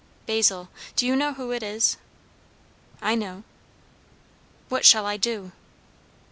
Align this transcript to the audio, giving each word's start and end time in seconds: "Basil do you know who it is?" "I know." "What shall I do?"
"Basil 0.25 0.69
do 0.95 1.05
you 1.05 1.15
know 1.15 1.33
who 1.33 1.51
it 1.51 1.61
is?" 1.61 1.97
"I 3.03 3.13
know." 3.13 3.43
"What 4.67 4.83
shall 4.83 5.05
I 5.05 5.15
do?" 5.15 5.51